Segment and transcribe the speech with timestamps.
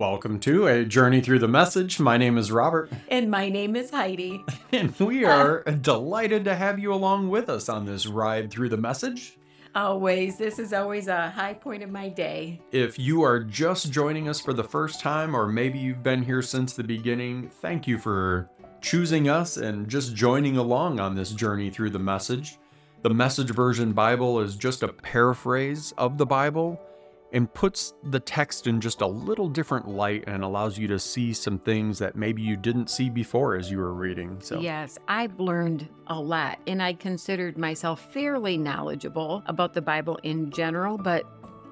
[0.00, 2.00] Welcome to a journey through the message.
[2.00, 4.44] My name is Robert, And my name is Heidi.
[4.72, 8.70] and we uh, are delighted to have you along with us on this ride through
[8.70, 9.38] the message.
[9.72, 12.60] Always, this is always a high point of my day.
[12.72, 16.42] If you are just joining us for the first time, or maybe you've been here
[16.42, 18.50] since the beginning, thank you for
[18.80, 22.58] choosing us and just joining along on this journey through the message.
[23.02, 26.80] The Message Version Bible is just a paraphrase of the Bible
[27.34, 31.32] and puts the text in just a little different light and allows you to see
[31.32, 34.38] some things that maybe you didn't see before as you were reading.
[34.40, 40.16] So, Yes, I've learned a lot, and I considered myself fairly knowledgeable about the Bible
[40.22, 41.26] in general, but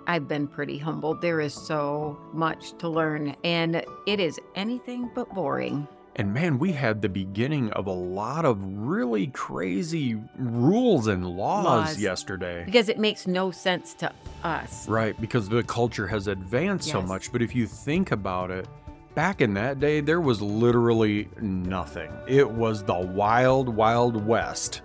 [0.08, 1.22] I've been pretty humbled.
[1.22, 5.86] There is so much to learn, and it is anything but boring.
[6.16, 11.64] And man, we had the beginning of a lot of really crazy rules and laws,
[11.64, 12.00] Laws.
[12.00, 12.64] yesterday.
[12.64, 14.12] Because it makes no sense to
[14.44, 14.86] us.
[14.88, 17.32] Right, because the culture has advanced so much.
[17.32, 18.68] But if you think about it,
[19.14, 22.12] back in that day, there was literally nothing.
[22.26, 24.82] It was the wild, wild west.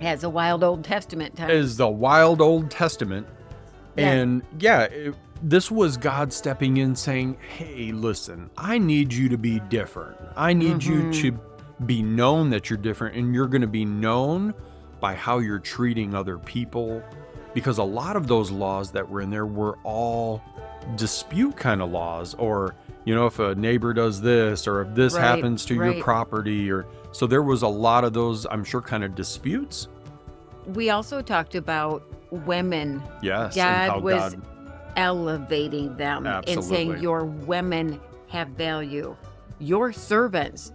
[0.00, 1.50] As a wild Old Testament time.
[1.50, 3.26] Is the wild Old Testament.
[3.96, 4.12] Yeah.
[4.12, 9.38] And yeah, it, this was God stepping in saying, Hey, listen, I need you to
[9.38, 10.16] be different.
[10.36, 11.14] I need you Mhm.
[11.22, 11.38] to
[11.86, 14.52] be known that you're different, and you're going to be known
[15.00, 17.02] by how you're treating other people.
[17.54, 20.42] Because a lot of those laws that were in there were all
[20.96, 25.14] dispute kind of laws, or, you know, if a neighbor does this, or if this
[25.14, 28.80] Right, happens to your property, or so there was a lot of those, I'm sure,
[28.82, 29.88] kind of disputes.
[30.74, 33.56] we also talked about women Yes.
[33.58, 34.42] How was God
[34.96, 39.16] elevating them and saying your women have value
[39.58, 40.72] your servants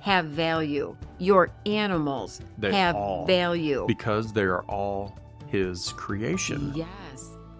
[0.00, 3.84] have value your animals They have all- value.
[3.86, 6.72] Because they are all his creation.
[6.74, 6.88] yes.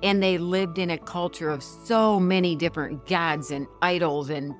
[0.02, 4.54] And they lived in a culture of so many different gods and idols and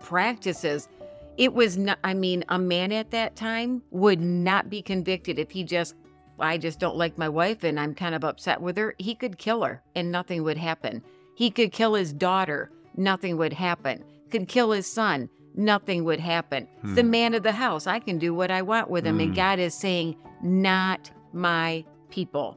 [0.00, 0.88] practices.
[1.36, 5.50] It was not i mean a man at that time would not be convicted if
[5.50, 5.94] he just
[6.40, 9.38] i just don't like my wife and i'm kind of upset with her he could
[9.38, 11.02] kill her and nothing would happen
[11.34, 16.66] he could kill his daughter nothing would happen could kill his son nothing would happen
[16.84, 17.10] It's the Hmm.
[17.10, 19.20] man of the house i can do what i want with him Hmm.
[19.22, 22.56] and god is saying not my people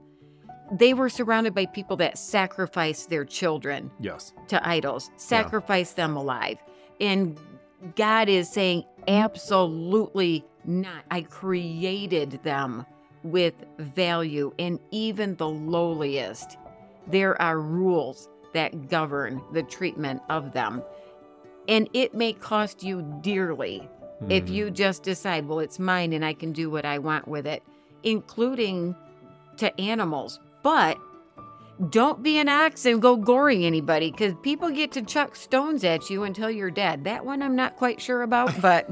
[0.71, 4.33] they were surrounded by people that sacrificed their children Yes.
[4.47, 6.57] to idols, sacrifice them alive.
[6.99, 7.37] And
[7.95, 11.03] God is saying, absolutely not.
[11.11, 12.85] I created them
[13.23, 16.57] with value, and even the lowliest,
[17.07, 20.81] there are rules that govern the treatment of them.
[21.67, 23.87] And it may cost you dearly
[24.29, 24.53] if Hmm.
[24.53, 27.63] you just decide, well, it's mine and I can do what I want with it,
[28.03, 28.95] including
[29.57, 30.39] to animals.
[30.61, 30.97] But
[31.89, 36.09] don't be an ox and go goring anybody because people get to chuck stones at
[36.09, 37.03] you until you're dead.
[37.03, 38.89] That one I'm not quite sure about, but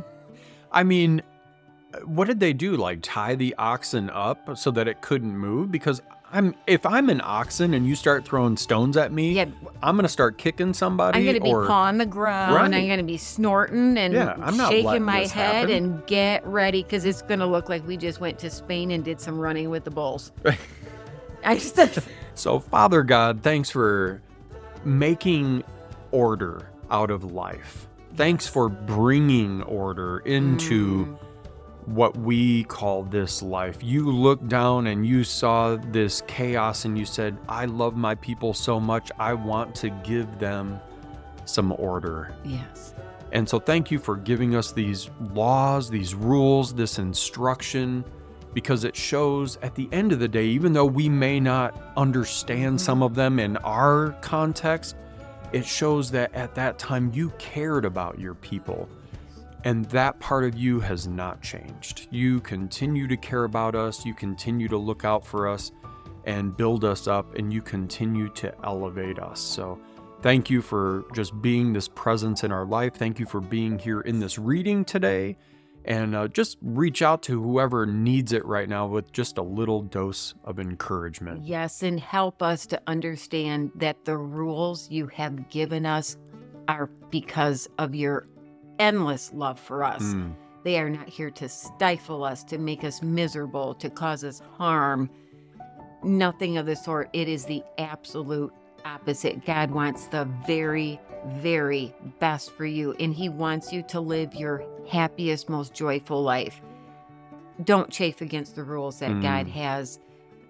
[0.71, 1.21] I mean,
[2.05, 2.75] what did they do?
[2.75, 5.71] Like tie the oxen up so that it couldn't move?
[5.71, 6.01] Because
[6.33, 9.45] I'm if I'm an oxen and you start throwing stones at me, yeah,
[9.83, 11.17] I'm gonna start kicking somebody.
[11.19, 12.55] I'm going to be or, pawing the ground.
[12.55, 12.63] Right.
[12.63, 15.29] I'm going to be snorting and Yeah, shaking my head
[15.67, 15.71] happen.
[15.71, 19.03] and get ready because it's going to look like we just went to Spain and
[19.03, 20.31] did some running with the bulls.
[21.43, 21.77] I just,
[22.35, 24.21] So, Father God, thanks for
[24.85, 25.63] making
[26.11, 27.87] order out of life.
[28.15, 31.17] Thanks for bringing order into Mm.
[31.95, 33.83] What we call this life.
[33.83, 38.53] You looked down and you saw this chaos and you said, I love my people
[38.53, 40.79] so much, I want to give them
[41.45, 42.33] some order.
[42.43, 42.93] yes.
[43.33, 48.03] And so, thank you for giving us these laws, these rules, this instruction,
[48.53, 52.77] because it shows at the end of the day, even though we may not understand
[52.77, 52.85] mm-hmm.
[52.85, 54.97] some of them in our context,
[55.53, 58.89] it shows that at that time you cared about your people.
[59.63, 62.07] And that part of you has not changed.
[62.09, 65.71] You continue to care about us, you continue to look out for us
[66.25, 69.39] and build us up, and you continue to elevate us.
[69.39, 69.79] So,
[70.21, 72.93] Thank you for just being this presence in our life.
[72.93, 75.35] Thank you for being here in this reading today.
[75.83, 79.81] And uh, just reach out to whoever needs it right now with just a little
[79.81, 81.43] dose of encouragement.
[81.43, 86.17] Yes, and help us to understand that the rules you have given us
[86.67, 88.27] are because of your
[88.81, 90.01] endless love for us.
[90.01, 90.33] Mm,
[90.63, 95.09] They are not here to stifle us, to make us miserable, to cause us harm.
[96.03, 97.09] Nothing of the sort.
[97.13, 98.51] It is the absolute
[98.85, 99.45] opposite.
[99.45, 100.99] God wants the very,
[101.35, 106.59] very best for you, and He wants you to live your happiest, most joyful life.
[107.63, 109.21] Don't chafe against the rules that Mm.
[109.21, 109.99] God has.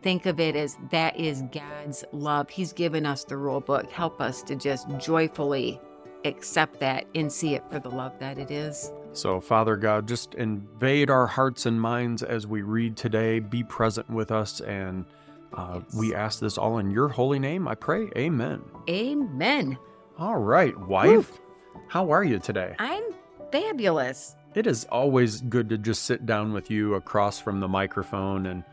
[0.02, 2.50] Think of it as that is God's love.
[2.50, 3.92] He's given us the rule book.
[3.92, 5.80] Help us to just joyfully
[6.26, 8.92] accept that and see it for the love that it is.
[9.14, 13.40] So, Father God, just invade our hearts and minds as we read today.
[13.40, 14.62] Be present with us.
[14.62, 15.06] And
[15.54, 15.96] uh, Yes.
[15.96, 17.68] we ask this all in your holy name.
[17.68, 18.10] I pray.
[18.16, 18.62] Amen.
[18.90, 19.78] Amen.
[20.18, 21.40] All right, wife.
[21.88, 22.76] How are you today?
[22.80, 23.04] I'm
[23.52, 24.36] fabulous.
[24.56, 28.64] It is always good to just sit down with you across from the microphone and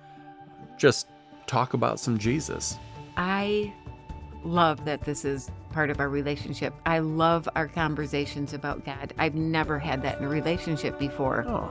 [0.76, 1.08] just
[1.46, 2.78] talk about some Jesus.
[3.16, 3.72] I
[4.44, 6.74] love that this is part of our relationship.
[6.86, 9.12] I love our conversations about God.
[9.18, 11.44] I've never had that in a relationship before.
[11.48, 11.70] Oh,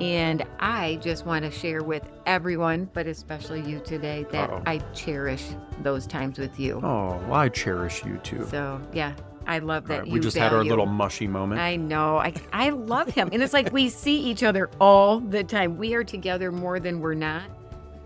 [0.00, 4.62] And I just want to share with everyone, but especially you today, that Uh-oh.
[4.66, 5.44] I cherish
[5.82, 6.80] those times with you.
[6.82, 8.46] oh, well, I cherish you too.
[8.50, 9.14] So, yeah,
[9.46, 11.60] I love that right, you we just had our little mushy moment.
[11.60, 12.18] I know.
[12.18, 13.30] I, I love him.
[13.32, 15.76] And it's like we see each other all the time.
[15.78, 17.44] We are together more than we're not.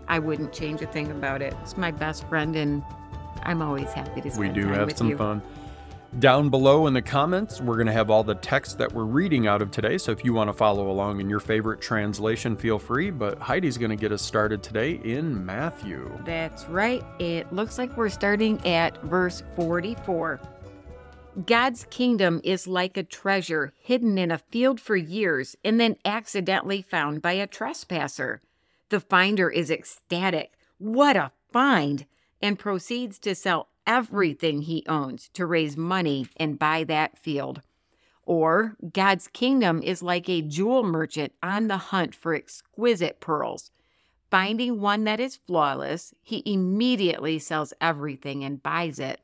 [0.07, 1.55] I wouldn't change a thing about it.
[1.61, 2.83] It's my best friend, and
[3.43, 4.47] I'm always happy to see you.
[4.47, 5.17] we do time have some you.
[5.17, 5.41] fun.
[6.19, 9.47] Down below in the comments, we're going to have all the text that we're reading
[9.47, 9.97] out of today.
[9.97, 13.11] So if you want to follow along in your favorite translation, feel free.
[13.11, 16.11] But Heidi's going to get us started today in Matthew.
[16.25, 17.01] That's right.
[17.19, 20.41] It looks like we're starting at verse 44.
[21.45, 26.81] God's kingdom is like a treasure hidden in a field for years and then accidentally
[26.81, 28.41] found by a trespasser.
[28.89, 30.51] The finder is ecstatic.
[30.77, 32.05] What a find!
[32.41, 37.61] And proceeds to sell everything he owns to raise money and buy that field.
[38.23, 43.71] Or God's kingdom is like a jewel merchant on the hunt for exquisite pearls.
[44.29, 49.19] Finding one that is flawless, he immediately sells everything and buys it.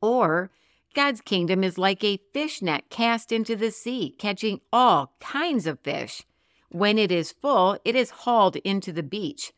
[0.00, 0.50] Or
[0.94, 5.80] God's kingdom is like a fish net cast into the sea, catching all kinds of
[5.80, 6.22] fish.
[6.70, 9.52] When it is full, it is hauled into the beach.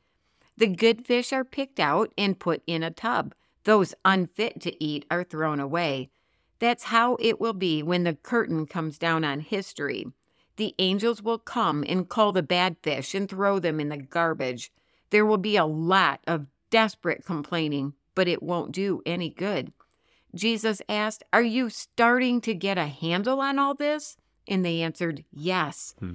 [0.59, 3.33] The good fish are picked out and put in a tub.
[3.63, 6.11] Those unfit to eat are thrown away.
[6.59, 10.07] That's how it will be when the curtain comes down on history.
[10.57, 14.73] The angels will come and call the bad fish and throw them in the garbage.
[15.11, 19.73] There will be a lot of desperate complaining, but it won't do any good.
[20.35, 24.17] Jesus asked, Are you starting to get a handle on all this?
[24.49, 25.95] And they answered, Yes.
[26.01, 26.15] Hmm.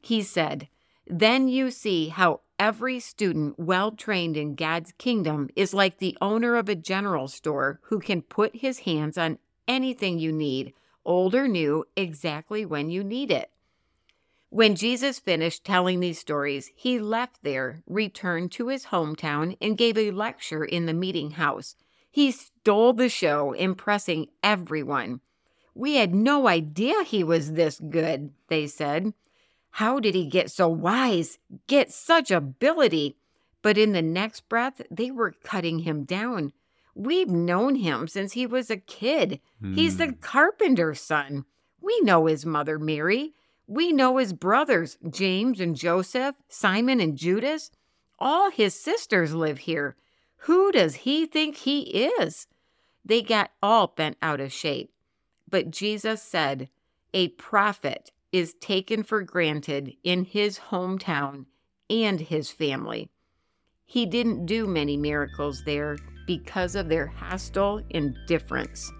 [0.00, 0.68] He said,
[1.08, 6.54] Then you see how every student well trained in God's kingdom is like the owner
[6.54, 10.72] of a general store who can put his hands on anything you need,
[11.04, 13.50] old or new, exactly when you need it.
[14.48, 19.98] When Jesus finished telling these stories, he left there, returned to his hometown, and gave
[19.98, 21.74] a lecture in the meeting house.
[22.12, 25.20] He stole the show, impressing everyone.
[25.74, 29.14] We had no idea he was this good, they said.
[29.72, 33.16] How did he get so wise, get such ability?
[33.62, 36.52] But in the next breath, they were cutting him down.
[36.94, 39.40] We've known him since he was a kid.
[39.74, 40.20] He's the hmm.
[40.20, 41.46] carpenter's son.
[41.80, 43.32] We know his mother, Mary.
[43.66, 47.70] We know his brothers, James and Joseph, Simon and Judas.
[48.18, 49.96] All his sisters live here.
[50.40, 51.80] Who does he think he
[52.20, 52.46] is?
[53.04, 54.92] They got all bent out of shape.
[55.48, 56.68] But Jesus said,
[57.14, 61.46] A prophet is taken for granted in his hometown
[61.90, 63.10] and his family.
[63.84, 68.90] He didn't do many miracles there because of their hostile indifference.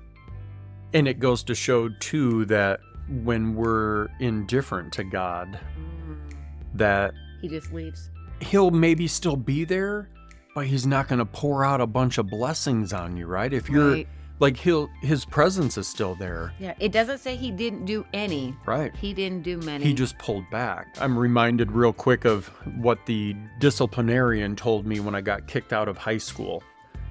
[0.92, 2.80] And it goes to show, too, that
[3.24, 6.34] when we're indifferent to God, mm.
[6.74, 8.10] that He just leaves.
[8.40, 10.10] he'll maybe still be there,
[10.54, 13.52] but he's not going to pour out a bunch of blessings on you, right?
[13.52, 14.08] If you're Right.
[14.42, 18.54] Like he'll his presence is still there, Yeah, it doesn't say he didn't do any.
[18.66, 18.94] right?
[18.96, 19.84] He didn't do many.
[19.84, 20.88] He just pulled back.
[21.00, 25.88] I'm reminded real quick of what the disciplinarian told me when I got kicked out
[25.88, 26.62] of high school.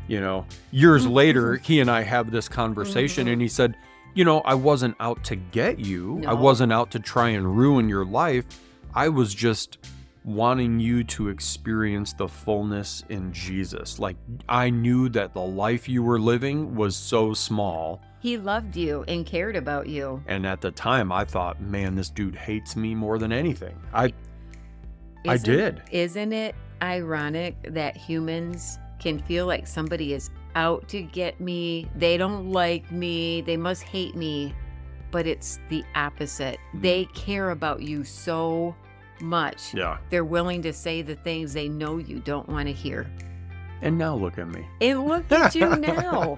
[0.07, 1.13] You know, years Mm-hmm.
[1.21, 3.75] later, he and I have this conversation, and he said,
[4.13, 7.87] You know, I wasn't out to get you, I wasn't out to try and ruin
[7.89, 8.45] your life.
[8.93, 9.77] I was just
[10.23, 13.97] wanting you to experience the fullness in Jesus.
[13.99, 18.01] Like, I knew that the life you were living was so small.
[18.19, 20.23] He loved you and cared about you.
[20.27, 23.75] And at the time, I thought, man, this dude hates me more than anything.
[23.93, 24.13] I
[25.27, 25.83] I did.
[25.91, 31.87] Isn't it ironic that humans can feel like somebody is out to get me?
[31.95, 33.41] They don't like me.
[33.41, 34.53] They must hate me.
[35.11, 36.59] But it's the opposite.
[36.71, 36.81] Hmm.
[36.81, 38.75] They care about you so
[39.21, 39.73] much.
[39.73, 39.97] Yeah.
[40.09, 43.09] They're willing to say the things they know you don't want to hear.
[43.81, 44.65] And now look at me.
[44.81, 46.37] And look at you now.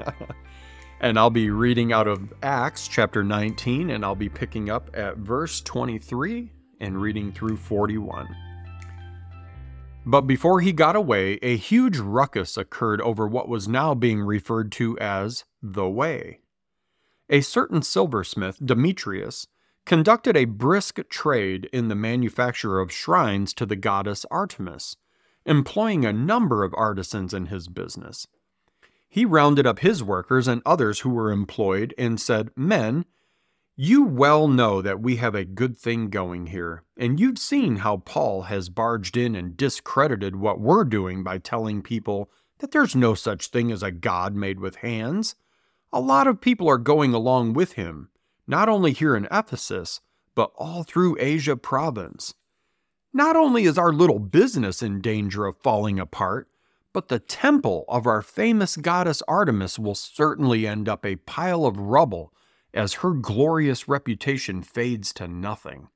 [1.01, 5.17] and I'll be reading out of Acts chapter 19, and I'll be picking up at
[5.17, 8.27] verse 23 and reading through 41.
[10.05, 14.71] But before he got away, a huge ruckus occurred over what was now being referred
[14.73, 16.39] to as the Way.
[17.29, 19.47] a certain silversmith, Demetrius,
[19.85, 24.95] conducted a brisk trade in the manufacture of shrines to the goddess Artemis,
[25.45, 28.27] employing a number of artisans in his business.
[29.09, 33.05] He rounded up his workers and others who were employed and said, Men,
[33.75, 37.97] you well know that we have a good thing going here, and you've seen how
[37.97, 43.13] Paul has barged in and discredited what we're doing by telling people that there's no
[43.13, 45.35] such thing as a God made with hands.
[45.91, 48.09] A lot of people are going along with him,
[48.47, 50.01] not only here in Ephesus,
[50.35, 52.33] but all through Asia province.
[53.13, 56.49] Not only is our little business in danger of falling apart,
[56.93, 61.77] but the temple of our famous goddess Artemis will certainly end up a pile of
[61.77, 62.33] rubble
[62.73, 65.89] as her glorious reputation fades to nothing.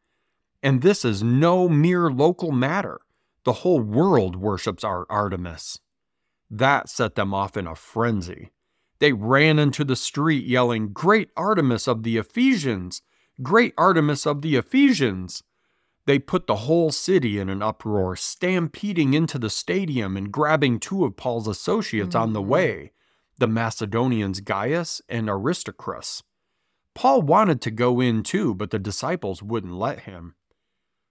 [0.62, 3.00] And this is no mere local matter.
[3.46, 5.80] The whole world worships our Artemis.
[6.50, 8.52] That set them off in a frenzy.
[9.00, 13.02] They ran into the street yelling, Great Artemis of the Ephesians!
[13.42, 15.44] Great Artemis of the Ephesians!
[16.08, 21.04] They put the whole city in an uproar, stampeding into the stadium and grabbing two
[21.04, 22.24] of Paul's associates mm-hmm.
[22.24, 22.50] on the mm-hmm.
[22.50, 22.92] way,
[23.38, 26.24] the Macedonians Gaius and Aristarchus.
[26.96, 30.34] Paul wanted to go in too, but the disciples wouldn't let him.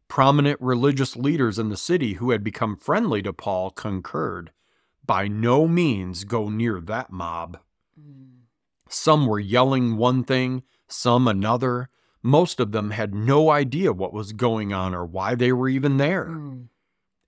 [0.08, 4.50] Prominent religious leaders in the city who had become friendly to Paul concurred.
[5.04, 7.58] By no means go near that mob.
[8.88, 11.88] Some were yelling one thing, some another.
[12.22, 15.96] Most of them had no idea what was going on or why they were even
[15.96, 16.26] there.
[16.26, 16.68] Mm.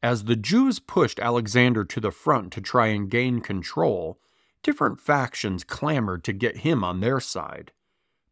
[0.03, 4.21] As the Jews pushed Alexander to the front to try and gain control,
[4.63, 7.73] different factions clamored to get him on their side.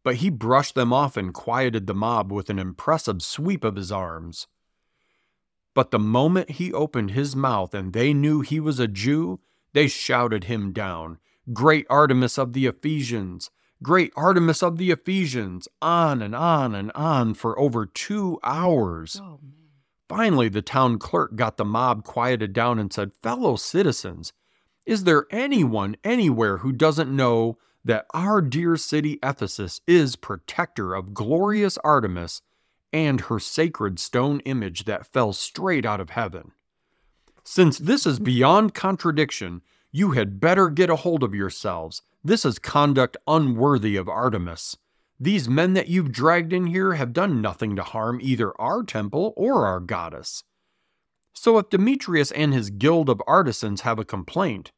[0.03, 3.91] But he brushed them off and quieted the mob with an impressive sweep of his
[3.91, 4.47] arms.
[5.73, 9.41] But the moment he opened his mouth and they knew he was a Jew,
[9.73, 11.19] they shouted him down
[11.53, 13.49] Great Artemis of the Ephesians,
[13.81, 19.21] Great Artemis of the Ephesians, on and on and on for over two hours.
[19.21, 19.39] Oh,
[20.09, 24.31] Finally, the town clerk got the mob quieted down and said, Fellow citizens,
[24.85, 31.13] is there anyone anywhere who doesn't know that our dear city Ephesus is protector of
[31.13, 32.41] glorious Artemis
[32.93, 36.51] and her sacred stone image that fell straight out of heaven?
[37.43, 39.61] Since this is beyond contradiction,
[39.97, 42.03] you had better get a hold of yourselves.
[42.23, 44.77] This is conduct unworthy of Artemis.
[45.19, 49.33] These men that you've dragged in here have done nothing to harm either our temple
[49.35, 50.43] or our goddess.
[51.33, 54.71] So if Demetrius and his guild of artisans have a complaint,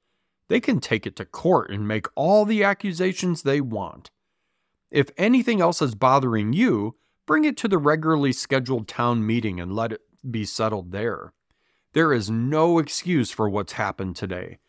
[0.48, 4.12] they can take it to court and make all the accusations they want.
[4.90, 6.96] If anything else is bothering you,
[7.26, 11.34] bring it to the regularly scheduled town meeting and let it be settled there.
[11.92, 14.60] There is no excuse for what's happened today.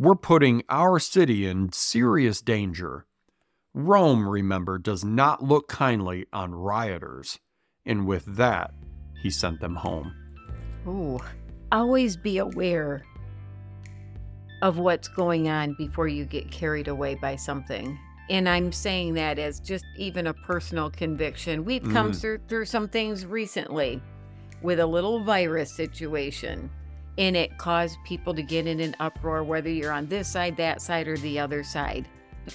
[0.00, 3.04] We're putting our city in serious danger.
[3.74, 7.40] Rome, remember, does not look kindly on rioters.
[7.84, 8.74] And with that,
[9.20, 10.14] he sent them home.
[10.86, 11.18] Ooh,
[11.72, 13.02] always be aware
[14.62, 17.98] of what's going on before you get carried away by something.
[18.30, 21.64] And I'm saying that as just even a personal conviction.
[21.64, 22.20] We've come mm.
[22.20, 24.00] through, through some things recently
[24.62, 26.70] with a little virus situation
[27.18, 30.80] and it caused people to get in an uproar, whether you're on this side, that
[30.80, 32.08] side, or the other side.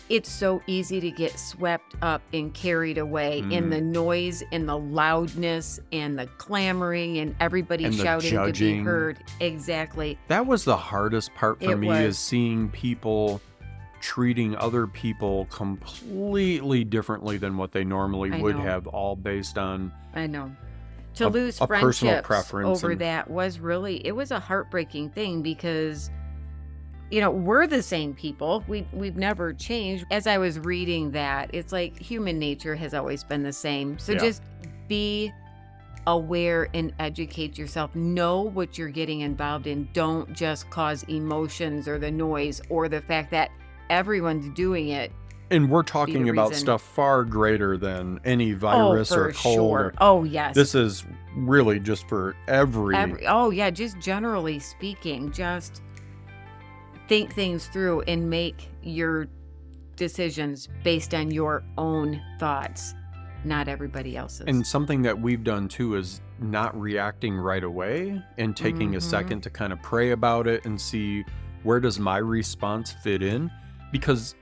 [0.09, 3.51] It's so easy to get swept up and carried away mm.
[3.51, 8.79] in the noise and the loudness and the clamoring and everybody and shouting to be
[8.79, 9.19] heard.
[9.39, 10.17] Exactly.
[10.29, 11.99] That was the hardest part for it me was.
[11.99, 13.39] is seeing people
[14.01, 18.63] treating other people completely differently than what they normally I would know.
[18.63, 20.51] have, all based on I know
[21.15, 23.01] to a, lose a friendships over and...
[23.01, 26.09] that was really it was a heartbreaking thing because
[27.11, 28.63] you know we're the same people.
[28.67, 30.05] We we've never changed.
[30.11, 33.99] As i was reading that it's like human nature has always been the same.
[33.99, 34.19] So yeah.
[34.19, 34.43] just
[34.87, 35.31] be
[36.07, 37.95] aware and educate yourself.
[37.95, 39.87] Know what you're getting involved in.
[39.93, 43.51] Don't just cause emotions or the noise or the fact that
[43.89, 45.11] everyone's doing it
[45.53, 46.65] and we're talking about reason.
[46.65, 49.55] stuff far greater than any oh, virus oh, or cold.
[49.55, 49.79] Sure.
[49.79, 50.55] Or, oh yes.
[50.55, 51.05] This is
[51.35, 52.95] really just for every...
[52.95, 53.27] every.
[53.27, 55.81] Oh yeah, just generally speaking, just
[57.07, 59.27] think things through and make your
[59.95, 62.95] decisions based on your own thoughts,
[63.43, 64.45] not everybody else's.
[64.47, 68.97] And something that we've done too is not reacting right away and taking mm-hmm.
[68.97, 71.23] a second to kind of pray about it and see
[71.61, 73.49] where does my response fit in
[73.91, 74.35] because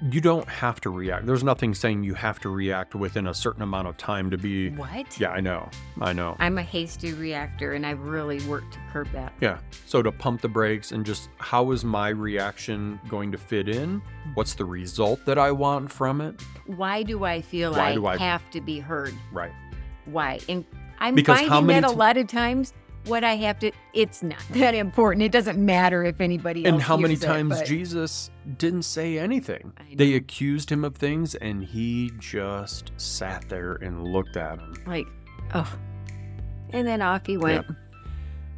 [0.00, 1.26] you don't have to react.
[1.26, 4.70] There's nothing saying you have to react within a certain amount of time to be.
[4.70, 5.18] What?
[5.18, 5.68] Yeah, I know.
[6.00, 6.36] I know.
[6.38, 9.32] I'm a hasty reactor and I've really worked to curb that.
[9.40, 9.58] Yeah.
[9.86, 14.00] So to pump the brakes and just how is my reaction going to fit in?
[14.34, 16.40] What's the result that I want from it?
[16.66, 19.14] Why do I feel Why I, do I- have to be heard?
[19.32, 19.52] Right.
[20.04, 20.38] Why?
[20.48, 20.64] And
[21.00, 22.72] I'm Because finding that a lot of times
[23.06, 25.22] what I have to it's not that important.
[25.22, 29.18] It doesn't matter if anybody else And how many it, times but- Jesus didn't say
[29.18, 29.72] anything?
[29.94, 34.74] They accused him of things and he just sat there and looked at them.
[34.86, 35.06] like,
[35.54, 35.70] oh.
[36.70, 37.66] And then off he went.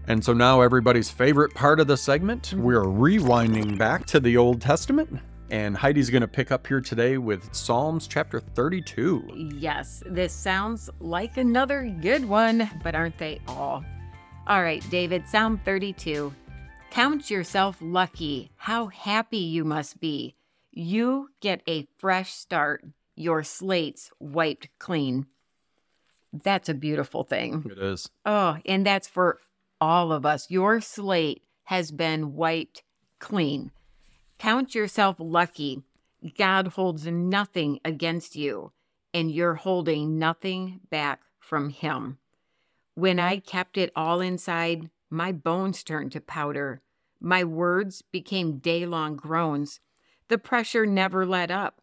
[0.08, 4.60] And so now everybody's favorite part of the segment, we're rewinding back to the Old
[4.60, 5.20] Testament.
[5.50, 9.50] And Heidi's going to pick up here today with Psalms chapter 32.
[9.58, 13.84] Yes, this sounds like another good one, but aren't they all?
[14.50, 16.34] All right, David, Psalm 32.
[16.90, 18.50] Count yourself lucky.
[18.56, 20.34] How happy you must be.
[20.72, 22.84] You get a fresh start.
[23.14, 25.26] Your slate's wiped clean.
[26.32, 27.70] That's a beautiful thing.
[27.70, 28.10] It is.
[28.26, 29.38] Oh, and that's for
[29.80, 30.50] all of us.
[30.50, 32.82] Your slate has been wiped
[33.20, 33.70] clean.
[34.40, 35.84] Count yourself lucky.
[36.36, 38.72] God holds nothing against you,
[39.14, 42.18] and you're holding nothing back from Him.
[42.94, 46.82] When I kept it all inside, my bones turned to powder.
[47.20, 49.80] My words became day long groans.
[50.28, 51.80] The pressure never let up.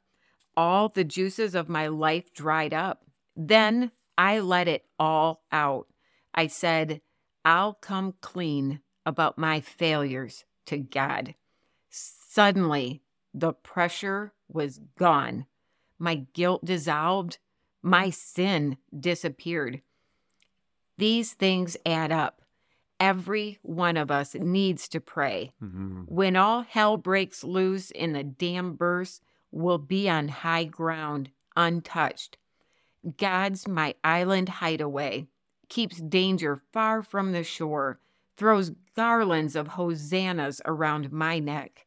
[0.56, 3.04] All the juices of my life dried up.
[3.36, 5.88] Then I let it all out.
[6.34, 7.02] I said,
[7.46, 11.36] I'll come clean about my failures to God.
[11.90, 13.02] Suddenly,
[13.34, 15.46] the pressure was gone.
[16.00, 17.38] My guilt dissolved.
[17.82, 19.82] My sin disappeared.
[20.98, 22.42] These things add up.
[23.00, 25.52] Every one of us needs to pray.
[25.62, 26.08] Mhm.
[26.08, 32.38] When all hell breaks loose and the dam burst, we'll be on high ground, untouched.
[33.18, 35.28] God's my island hideaway,
[35.70, 38.00] keeps danger far from the shore,
[38.36, 41.86] throws garlands of hosannas around my neck.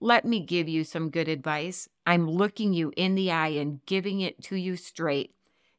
[0.00, 1.88] Let me give you some good advice.
[2.06, 5.34] I'm looking you in the eye and giving it to you straight.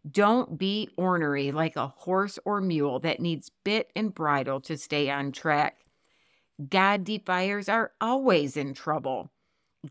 [0.10, 5.10] Don't be ornery like a horse or mule that needs bit and bridle to stay
[5.10, 5.78] on track.
[6.68, 9.32] God defiers are always in trouble.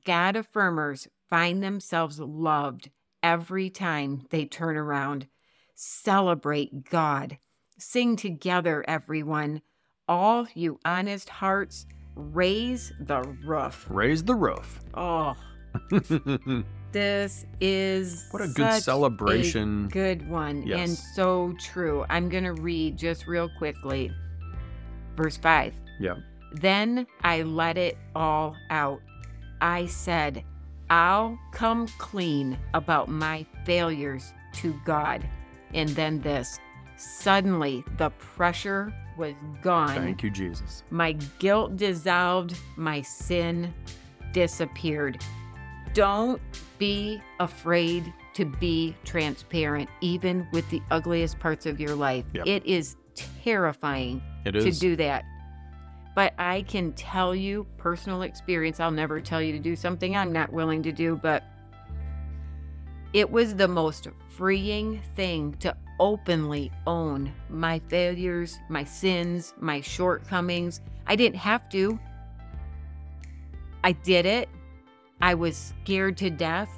[0.04, 2.90] God affirmers find themselves loved
[3.22, 5.28] every time they turn around.
[5.74, 7.38] Celebrate God.
[7.78, 9.62] Sing together, everyone.
[10.08, 13.86] All you honest hearts, raise the roof.
[13.88, 14.80] Raise the roof.
[14.94, 15.34] Oh,
[16.92, 19.86] this is What a good celebration.
[19.86, 22.04] a good one and so true.
[22.08, 24.10] I'm going to read just real quickly.
[25.16, 25.74] Verse 5.
[26.00, 26.14] yeah.
[26.52, 29.02] Then I let it all out.
[29.60, 30.44] I said,
[30.88, 35.28] I'll come clean about my failures to God.
[35.74, 36.58] And then this
[36.96, 39.94] suddenly the pressure was gone.
[39.94, 40.84] Thank you, Jesus.
[40.90, 43.74] My guilt dissolved, my sin
[44.32, 45.22] disappeared.
[45.98, 46.40] Don't
[46.78, 52.24] be afraid to be transparent, even with the ugliest parts of your life.
[52.34, 52.46] Yep.
[52.46, 55.24] It is terrifying It to do that.
[56.14, 58.78] But I can tell you personal experience.
[58.78, 61.42] I'll never tell you to do something I'm not willing to do, but
[63.12, 64.06] it was the most
[64.36, 70.80] freeing thing to openly own my failures, my sins, my shortcomings.
[71.08, 71.98] I didn't have to.
[73.82, 74.48] I did it.
[75.20, 76.70] I was scared to death.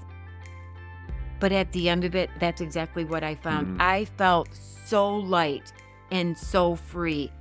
[1.39, 3.79] But at the end of it, that's exactly what I found.
[3.79, 3.81] Mhm.
[3.81, 5.73] I felt so light
[6.11, 7.33] and so free.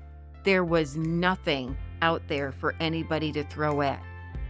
[0.46, 4.02] There was nothing out there for anybody to throw at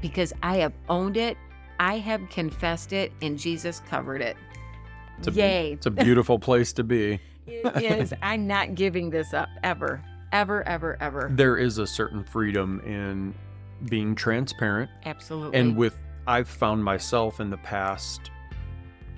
[0.01, 1.37] because I have owned it,
[1.79, 4.37] I have confessed it, and Jesus covered it.
[5.17, 5.71] It's a, Yay.
[5.73, 7.19] it's a beautiful place to be.
[7.51, 8.13] It is.
[8.21, 11.31] I'm not giving this up ever, ever, ever, ever.
[11.33, 13.33] There is a certain freedom in
[13.89, 14.91] being transparent.
[15.03, 15.57] Absolutely.
[15.59, 15.97] And with,
[16.29, 18.29] I've found myself in the past,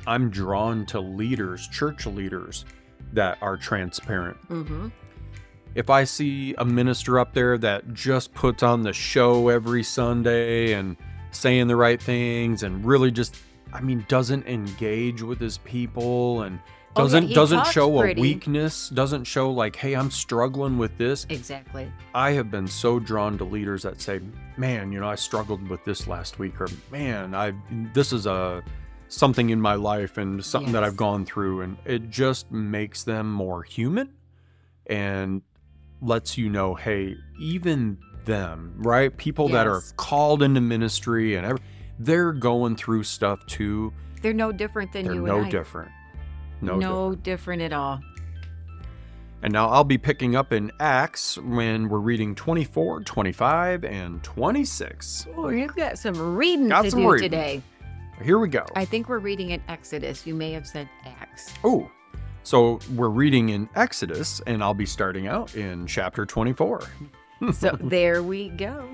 [0.07, 2.63] I'm drawn to leaders, church leaders
[3.11, 4.37] that are transparent.
[4.47, 4.87] hmm
[5.75, 10.71] If I see a minister up there that just puts on the show every Sunday
[10.71, 10.95] and
[11.31, 13.35] saying the right things and really just,
[13.73, 16.59] I mean, doesn't engage with his people and
[16.93, 18.19] Oh, doesn't he doesn't show pretty.
[18.19, 21.25] a weakness, doesn't show like, hey, I'm struggling with this.
[21.29, 21.89] Exactly.
[22.13, 24.19] I have been so drawn to leaders that say,
[24.57, 27.53] "Man, you know, I struggled with this last week," or "Man, I
[27.93, 28.61] this is a
[29.07, 33.31] something in my life and something that I've gone through," and it just makes them
[33.31, 34.09] more human
[34.85, 35.43] and
[36.01, 39.15] lets you know, hey, even them, right?
[39.15, 41.61] People that are called into ministry and every,
[42.05, 43.93] they're going through stuff too.
[44.21, 45.49] They're no different than They're you no and I.
[45.49, 45.91] different.
[46.61, 46.91] No, No, different.
[46.91, 47.99] No different at all.
[49.43, 55.25] And now I'll be picking up in Acts when we're reading 24, 25, and 26.
[55.35, 57.31] Oh, you've got some reading Got to some do reading.
[57.31, 57.61] today.
[58.23, 58.63] Here we go.
[58.75, 60.27] I think we're reading in Exodus.
[60.27, 61.51] You may have said Acts.
[61.63, 61.89] Oh,
[62.43, 66.81] so we're reading in Exodus, and I'll be starting out in chapter 24.
[67.53, 68.87] So there we go.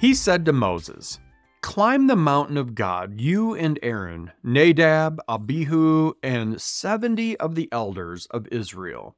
[0.00, 1.20] He said to Moses,
[1.60, 8.26] Climb the mountain of God, you and Aaron, Nadab, Abihu, and 70 of the elders
[8.26, 9.16] of Israel.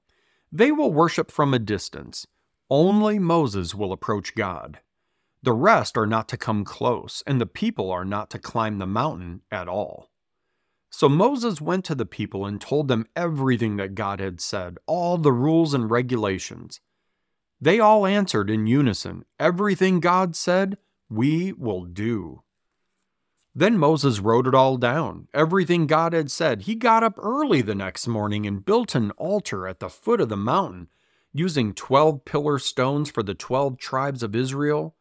[0.51, 2.27] They will worship from a distance.
[2.71, 4.81] Only Moses will approach God.
[5.43, 8.87] The rest are not to come close, and the people are not to climb the
[8.87, 10.11] mountain at all.
[10.91, 15.19] So Moses went to the people and told them everything that God had said, all
[15.19, 16.81] the rules and regulations.
[17.61, 20.79] They all answered in unison, Everything God said,
[21.11, 22.43] we will do.
[23.55, 26.63] Then Moses wrote it all down, everything God had said.
[26.63, 30.29] He got up early the next morning and built an altar at the foot of
[30.29, 30.89] the mountain,
[31.33, 34.95] using 12 pillar stones for the 12 tribes of Israel.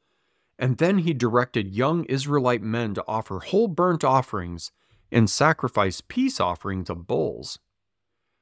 [0.58, 4.72] And then he directed young Israelite men to offer whole burnt offerings
[5.12, 7.60] and sacrifice peace offerings of bulls.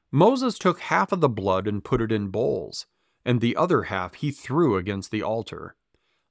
[0.09, 2.85] Moses took half of the blood and put it in bowls,
[3.25, 5.75] and the other half he threw against the altar.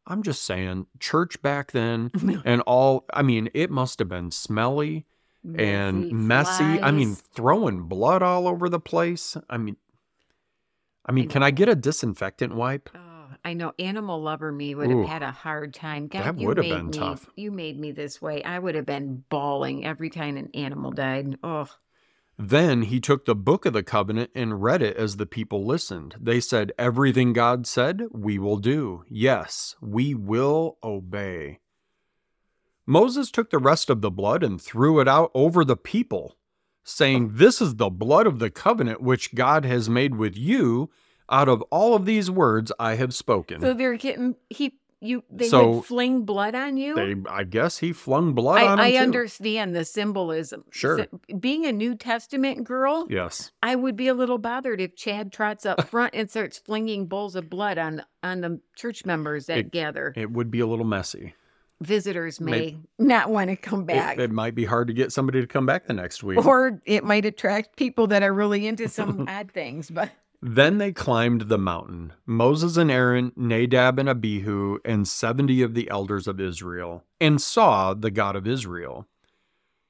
[0.06, 2.10] I'm just saying, church back then
[2.44, 5.06] and all, I mean, it must have been smelly
[5.54, 6.80] and messy.
[6.80, 9.36] I mean, throwing blood all over the place.
[9.48, 9.76] I mean,
[11.04, 12.90] I mean, can I get a disinfectant wipe?
[12.94, 16.08] Oh, I know animal lover me would have had a hard time.
[16.08, 17.30] God, That would have been me, tough.
[17.36, 18.42] You made me this way.
[18.42, 21.38] I would have been bawling every time an animal died.
[21.44, 21.68] Oh,
[22.38, 26.16] Then he took the book of the covenant and read it as the people listened.
[26.20, 29.04] They said, Everything God said, we will do.
[29.08, 31.60] Yes, we will obey.
[32.86, 36.36] Moses took the rest of the blood and threw it out over the people,
[36.84, 40.90] saying, This is the blood of the covenant which God has made with you.
[41.28, 43.60] Out of all of these words I have spoken.
[43.60, 46.94] so they're getting he you they So, would fling blood on you.
[46.94, 48.80] they, I guess he flung blood I, on.
[48.80, 48.96] I too.
[48.98, 50.64] understand the symbolism.
[50.70, 50.98] Sure.
[51.28, 53.50] So, being a New Testament girl, Yes.
[53.62, 57.36] I would be a little bothered if Chad trots up front and starts flinging bowls
[57.36, 60.12] of blood on on the church members that It- gather.
[60.16, 61.34] It would be a little messy.
[61.82, 64.18] Visitors may May- not want to come It- back.
[64.18, 66.44] it might be hard to get somebody to come back the next week.
[66.44, 70.10] or it might attract people that are really into some odd things, but
[70.42, 75.88] Then they climbed the mountain, Moses and Aaron, Nadab and Abihu, and seventy of the
[75.88, 79.06] elders of Israel, and saw the God of Israel.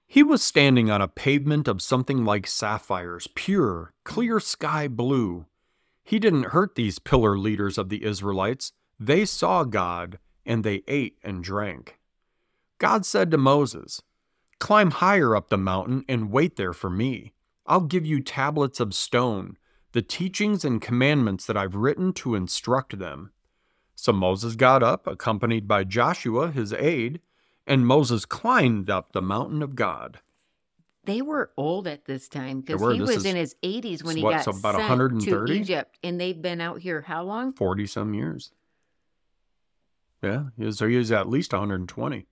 [0.06, 5.46] He was standing on a pavement of something like sapphires, pure, clear sky blue.
[6.04, 8.72] He didn't hurt these pillar leaders of the Israelites.
[9.00, 11.98] They saw God, and they ate and drank.
[12.78, 14.00] God said to Moses,
[14.60, 17.32] Climb higher up the mountain and wait there for me.
[17.66, 19.56] I'll give you tablets of stone,
[19.96, 23.32] the teachings and commandments that I've written to instruct them.
[23.94, 27.22] So Moses got up, accompanied by Joshua, his aide,
[27.66, 30.20] and Moses climbed up the mountain of God.
[31.04, 34.22] they were old at this time because he This was in his 80s when he
[34.22, 35.54] what, got so about sent 130?
[35.54, 37.54] to Egypt, and they've been out here how long?
[37.54, 38.52] 40 some years.
[40.22, 42.26] Yeah, so he was at least 120.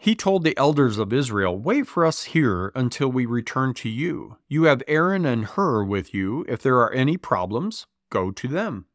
[0.00, 4.36] He told the elders of Israel, Wait for us here until we return to you.
[4.48, 6.44] You have Aaron and Hur with you.
[6.48, 8.86] If there are any problems, go to them.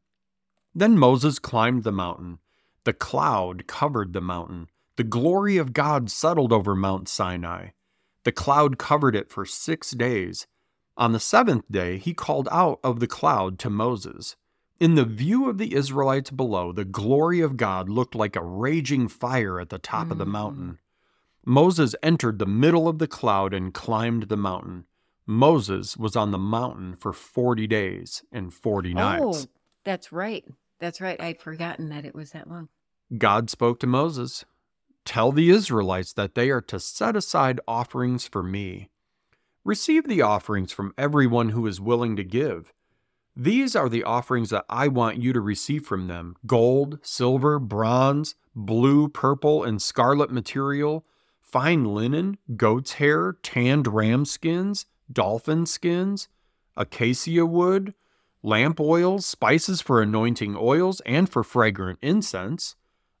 [0.74, 2.38] Then Moses climbed the mountain.
[2.84, 4.68] The cloud covered the mountain.
[4.96, 7.68] The glory of God settled over Mount Sinai.
[8.24, 10.46] The cloud covered it for six days.
[10.96, 14.36] On the seventh day, he called out of the cloud to Moses.
[14.80, 19.08] In the view of the Israelites below, the glory of God looked like a raging
[19.08, 20.30] fire at the top of the Mm.
[20.32, 20.78] mountain.
[21.44, 24.86] Moses entered the middle of the cloud and climbed the mountain.
[25.26, 29.46] Moses was on the mountain for 40 days and 40 nights.
[29.46, 29.50] Oh,
[29.84, 30.44] that's right.
[30.80, 31.20] That's right.
[31.20, 32.68] I'd forgotten that it was that long.
[33.16, 34.44] God spoke to Moses
[35.04, 38.88] Tell the Israelites that they are to set aside offerings for me.
[39.62, 42.72] Receive the offerings from everyone who is willing to give.
[43.36, 48.34] These are the offerings that I want you to receive from them gold, silver, bronze,
[48.54, 51.04] blue, purple, and scarlet material,
[51.54, 56.26] fine linen, goat's hair, tanned ram skins, dolphin skins,
[56.76, 57.94] acacia wood,
[58.42, 62.74] lamp oils, spices for anointing oils and for fragrant incense,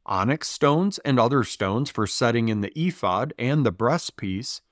[0.04, 4.62] onyx stones and other stones for setting in the ephod and the breastpiece.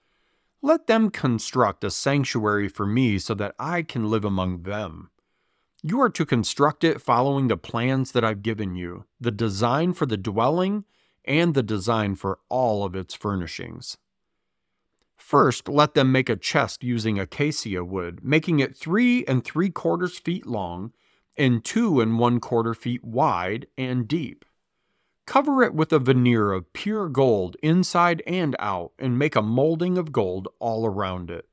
[0.61, 5.11] Let them construct a sanctuary for me so that I can live among them.
[5.85, 10.07] You are to construct it following the plans that I've given you the design for
[10.07, 10.85] the dwelling
[11.25, 13.97] and the design for all of its furnishings.
[15.17, 20.19] First, let them make a chest using acacia wood, making it three and three quarters
[20.19, 20.93] feet long
[21.39, 24.45] and two and one quarter feet wide and deep.
[25.27, 29.97] Cover it with a veneer of pure gold inside and out, and make a molding
[29.97, 31.47] of gold all around it.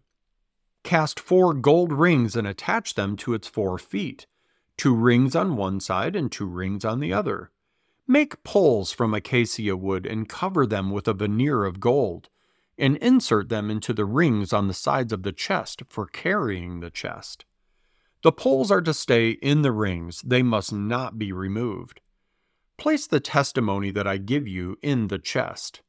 [0.84, 4.26] Cast four gold rings and attach them to its four feet,
[4.78, 7.52] two rings on one side and two rings on the other.
[8.12, 12.28] Make poles from acacia wood and cover them with a veneer of gold,
[12.76, 16.90] and insert them into the rings on the sides of the chest for carrying the
[16.90, 17.46] chest.
[18.24, 22.02] The poles are to stay in the rings, they must not be removed.
[22.78, 25.84] Place the testimony that I give you in the chest.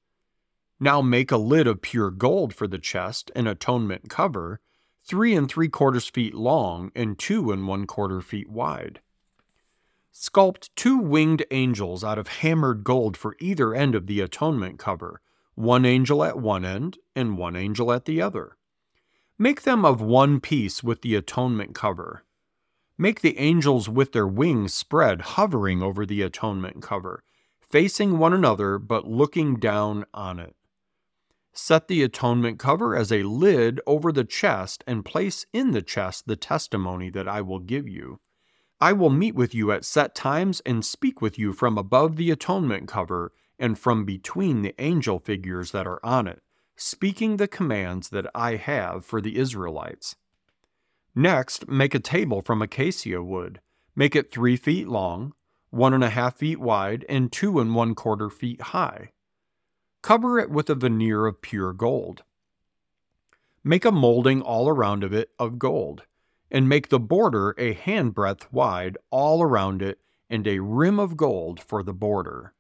[0.78, 4.61] Now make a lid of pure gold for the chest, an atonement cover,
[5.02, 9.00] three and three quarters feet long and two and one quarter feet wide.
[10.12, 15.20] Sculpt two winged angels out of hammered gold for either end of the atonement cover,
[15.55, 18.57] one angel at one end and one angel at the other.
[19.38, 22.25] Make them of one piece with the atonement cover.
[22.99, 27.23] Make the angels with their wings spread, hovering over the atonement cover,
[27.61, 30.55] facing one another but looking down on it.
[31.53, 36.27] Set the atonement cover as a lid over the chest and place in the chest
[36.27, 38.20] the testimony that I will give you.
[38.81, 42.31] I will meet with you at set times and speak with you from above the
[42.31, 46.43] atonement cover and from between the angel figures that are on it,
[46.77, 50.16] speaking the commands that I have for the Israelites.
[51.14, 53.61] Next, make a table from acacia wood.
[53.95, 55.35] Make it three feet long,
[55.69, 59.11] one and a half feet wide, and two and one quarter feet high.
[60.01, 62.23] Cover it with a veneer of pure gold.
[63.62, 66.05] Make a molding all around of it of gold
[66.51, 71.61] and make the border a handbreadth wide all around it, and a rim of gold
[71.61, 72.53] for the border.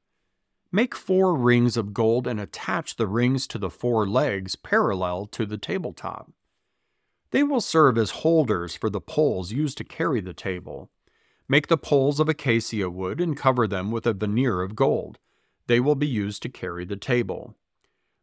[0.72, 5.44] Make four rings of gold and attach the rings to the four legs parallel to
[5.44, 6.30] the tabletop.
[7.32, 10.90] They will serve as holders for the poles used to carry the table.
[11.48, 15.18] Make the poles of acacia wood and cover them with a veneer of gold.
[15.66, 17.56] They will be used to carry the table.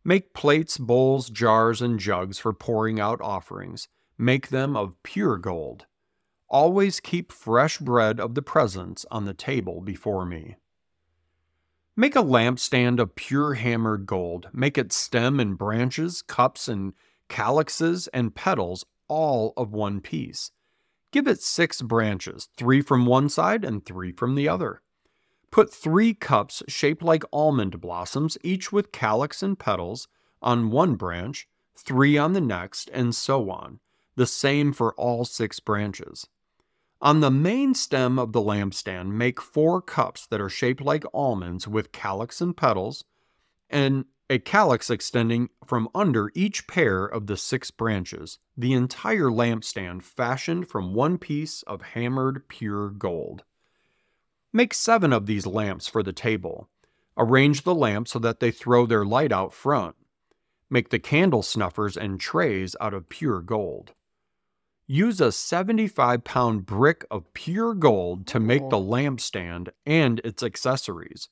[0.03, 3.89] Make plates, bowls, jars, and jugs for pouring out offerings.
[4.19, 5.85] Make them of pure gold.
[6.49, 10.55] Always keep fresh bread of the presence on the table before me.
[11.95, 14.49] Make a lampstand of pure hammered gold.
[14.53, 16.93] Make its stem and branches, cups and
[17.29, 20.51] calyxes and petals all of one piece.
[21.11, 24.81] Give it six branches, three from one side and three from the other.
[25.51, 30.07] Put three cups shaped like almond blossoms, each with calyx and petals,
[30.41, 33.79] on one branch, three on the next, and so on
[34.17, 36.27] the same for all six branches.
[36.99, 41.67] On the main stem of the lampstand, make four cups that are shaped like almonds
[41.67, 43.05] with calyx and petals,
[43.69, 50.01] and a calyx extending from under each pair of the six branches, the entire lampstand
[50.01, 53.43] fashioned from one piece of hammered pure gold.
[54.51, 56.67] Make seven of these lamps for the table.
[57.15, 59.95] Arrange the lamps so that they throw their light out front.
[60.69, 63.93] Make the candle snuffers and trays out of pure gold.
[64.89, 68.83] Use a 75 pound brick of pure gold to make the oh.
[68.83, 71.27] lampstand and its accessories.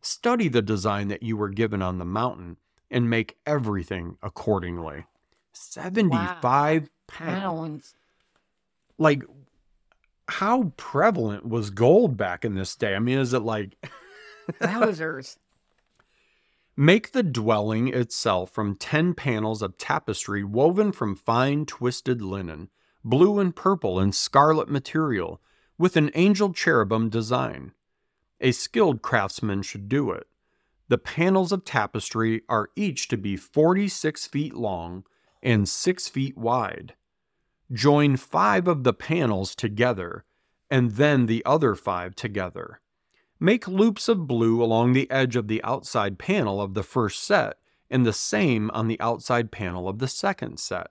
[0.00, 2.56] Study the design that you were given on the mountain
[2.88, 5.06] and make everything accordingly.
[5.52, 6.88] 75 wow.
[7.08, 7.94] pounds.
[8.96, 9.24] Like,
[10.28, 12.94] how prevalent was gold back in this day?
[12.94, 13.74] I mean, is it like.
[14.60, 15.36] Wowzers.
[16.76, 22.70] Make the dwelling itself from 10 panels of tapestry woven from fine twisted linen
[23.04, 25.40] blue and purple and scarlet material,
[25.78, 27.72] with an angel cherubim design.
[28.40, 30.26] A skilled craftsman should do it.
[30.88, 35.04] The panels of tapestry are each to be 46 feet long
[35.42, 36.94] and 6 feet wide.
[37.72, 40.24] Join five of the panels together
[40.70, 42.80] and then the other five together.
[43.38, 47.56] Make loops of blue along the edge of the outside panel of the first set
[47.90, 50.90] and the same on the outside panel of the second set.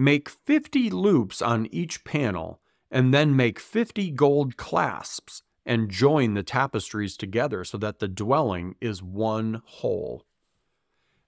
[0.00, 6.42] Make 50 loops on each panel and then make 50 gold clasps and join the
[6.42, 10.24] tapestries together so that the dwelling is one whole.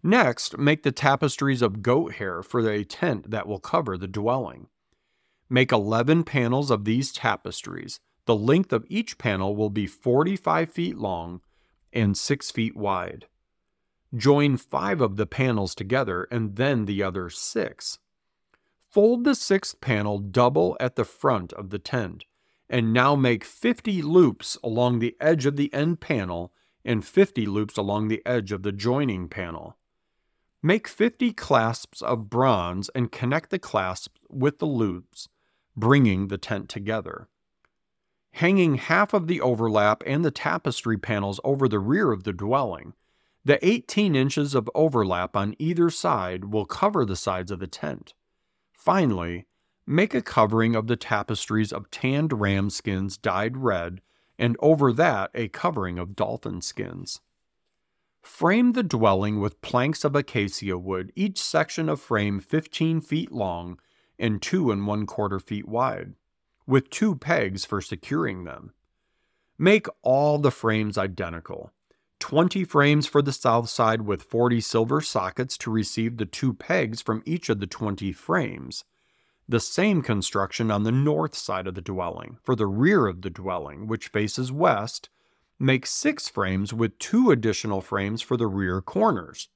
[0.03, 4.69] Next, make the tapestries of goat hair for a tent that will cover the dwelling.
[5.51, 8.01] Make 11 panels of these tapestries.
[8.25, 11.43] The length of each panel will be 45 feet long
[11.93, 13.27] and 6 feet wide.
[14.17, 17.99] Join five of the panels together and then the other six.
[18.93, 22.27] Fold the sixth panel double at the front of the tent,
[22.69, 26.53] and now make 50 loops along the edge of the end panel
[26.85, 29.79] and 50 loops along the edge of the joining panel.
[30.63, 35.31] Make 50 clasps of bronze and connect the clasps with the loops,
[35.75, 37.29] bringing the tent together.
[38.33, 42.93] Hanging half of the overlap and the tapestry panels over the rear of the dwelling,
[43.43, 48.13] the 18 inches of overlap on either side will cover the sides of the tent.
[48.85, 49.47] Finally,
[49.87, 54.01] make a covering of the tapestries of tanned ram skins dyed red,
[54.37, 57.21] and over that a covering of dolphin skins.
[58.23, 63.79] Frame the dwelling with planks of acacia wood, each section of frame 15 feet long
[64.19, 66.15] and two and one quarter feet wide,
[66.67, 68.73] with two pegs for securing them.
[69.57, 71.73] Make all the frames identical.
[72.23, 77.03] 20 frames for the south side with 40 silver sockets to receive the two pegs
[77.03, 78.85] from each of the 20 frames.
[79.49, 82.39] The same construction on the north side of the dwelling.
[82.45, 85.11] For the rear of the dwelling, which faces west,
[85.59, 89.49] make six frames with two additional frames for the rear corners.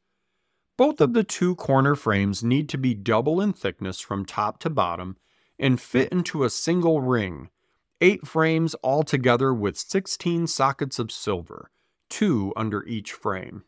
[0.76, 4.70] Both of the two corner frames need to be double in thickness from top to
[4.70, 5.18] bottom
[5.56, 7.48] and fit into a single ring,
[8.00, 11.70] eight frames altogether with 16 sockets of silver
[12.08, 13.64] two under each frame.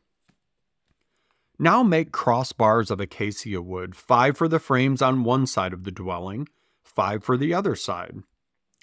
[1.58, 5.90] Now make crossbars of acacia wood, five for the frames on one side of the
[5.90, 6.48] dwelling,
[6.84, 8.22] five for the other side,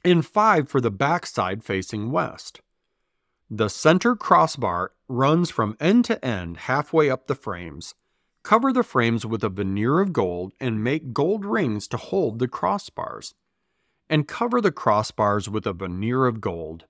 [0.04, 2.60] and five for the back side facing west.
[3.50, 7.96] The center crossbar runs from end to end halfway up the frames.
[8.44, 12.48] Cover the frames with a veneer of gold and make gold rings to hold the
[12.48, 13.34] crossbars.
[14.10, 16.86] And cover the crossbars with a veneer of gold.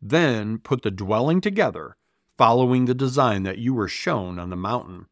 [0.00, 1.96] Then put the dwelling together
[2.36, 5.06] following the design that you were shown on the mountain.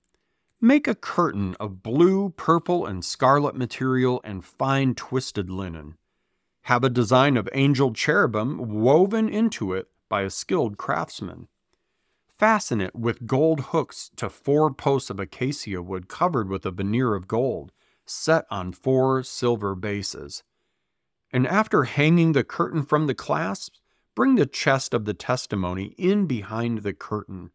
[0.60, 5.96] Make a curtain of blue, purple, and scarlet material and fine twisted linen.
[6.62, 11.48] Have a design of angel cherubim woven into it by a skilled craftsman.
[12.28, 17.14] Fasten it with gold hooks to four posts of acacia wood covered with a veneer
[17.14, 17.72] of gold,
[18.06, 20.42] set on four silver bases.
[21.32, 23.81] And after hanging the curtain from the clasps,
[24.14, 27.50] bring the chest of the testimony in behind the curtain.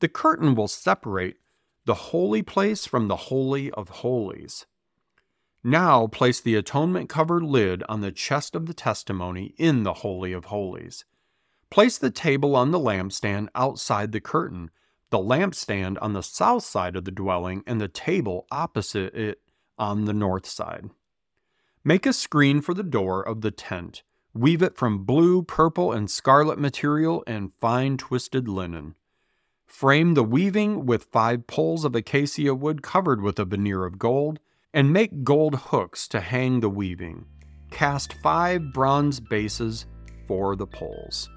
[0.00, 1.36] The curtain will separate
[1.84, 4.66] the holy place from the holy of holies.
[5.62, 10.32] Now place the atonement covered lid on the chest of the testimony in the holy
[10.32, 11.04] of holies.
[11.70, 14.70] Place the table on the lampstand outside the curtain,
[15.10, 19.40] the lampstand on the south side of the dwelling, and the table opposite it
[19.78, 20.90] on the north side.
[21.84, 24.02] Make a screen for the door of the tent
[24.36, 28.94] Weave it from blue, purple, and scarlet material and fine twisted linen.
[29.66, 34.38] Frame the weaving with five poles of acacia wood covered with a veneer of gold,
[34.74, 37.24] and make gold hooks to hang the weaving.
[37.70, 39.86] Cast five bronze bases
[40.26, 41.30] for the poles.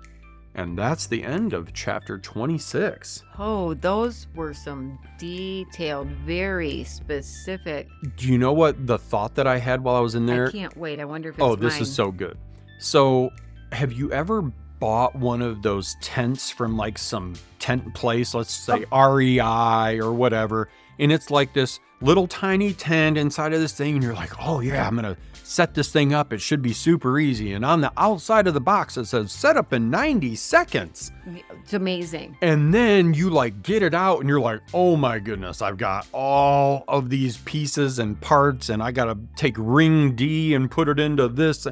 [0.54, 3.24] And that's the end of chapter 26.
[3.38, 7.88] Oh, those were some detailed, very specific.
[8.18, 10.50] Do you know what the thought that I had while I was in there?
[10.50, 11.00] I can't wait.
[11.00, 11.82] I wonder if it's Oh, this mine.
[11.84, 12.38] is so good.
[12.80, 13.32] So,
[13.74, 14.42] have you ever
[14.80, 19.14] bought one of those tents from like some tent place, let's say oh.
[19.14, 24.04] REI or whatever, and it's like this little tiny tent inside of this thing, and
[24.04, 26.32] you're like, oh yeah, I'm gonna set this thing up.
[26.32, 27.54] It should be super easy.
[27.54, 31.12] And on the outside of the box, it says set up in 90 seconds.
[31.52, 32.38] It's amazing.
[32.42, 36.08] And then you like get it out and you're like, oh my goodness, I've got
[36.14, 41.00] all of these pieces and parts, and I gotta take ring D and put it
[41.00, 41.68] into this.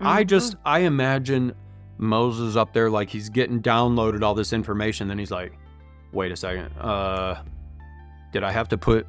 [0.00, 1.54] I just I imagine
[1.98, 5.08] Moses up there like he's getting downloaded all this information.
[5.08, 5.52] Then he's like,
[6.12, 7.42] wait a second, uh,
[8.32, 9.06] did I have to put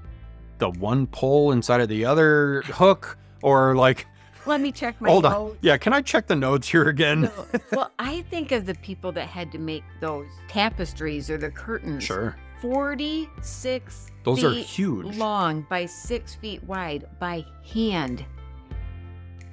[0.57, 4.07] the one pole inside of the other hook or like?
[4.45, 5.57] Let me check my Hold on, notes.
[5.61, 5.77] yeah.
[5.77, 7.29] Can I check the notes here again?
[7.71, 12.03] well, I think of the people that had to make those tapestries or the curtains.
[12.05, 15.15] Sure, 46 those are huge.
[15.17, 18.25] long by six feet wide by hand.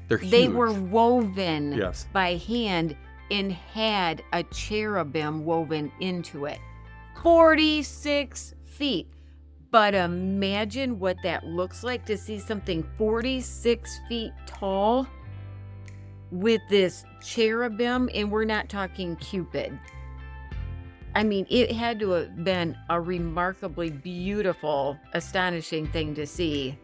[0.09, 0.31] They're huge.
[0.31, 2.07] They were woven yes.
[2.13, 2.97] by hand
[3.31, 6.59] and had a cherubim woven into it.
[7.23, 9.09] 46 feet.
[9.71, 15.07] But imagine what that looks like to see something 46 feet tall
[16.31, 19.79] with this cherubim, and we're not talking Cupid.
[21.15, 26.79] I mean, it had to have been a remarkably beautiful, astonishing thing to see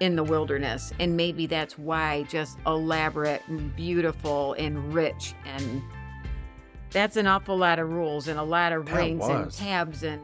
[0.00, 0.92] in the wilderness.
[1.00, 5.34] And maybe that's why just elaborate and beautiful and rich.
[5.44, 5.82] And
[6.90, 10.20] that's an awful lot of rules and a lot of That rings and tabs and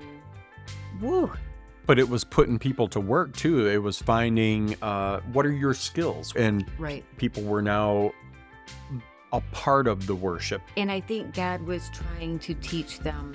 [1.00, 1.30] woo.
[1.86, 3.66] But it was putting people to work too.
[3.66, 7.04] It was finding uh, what are your skills, and Right.
[7.18, 8.12] people were now
[9.32, 10.62] a part of the worship.
[10.76, 13.34] And I think God was trying to teach them